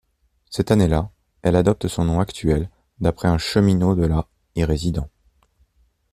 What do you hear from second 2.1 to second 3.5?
actuel d'après un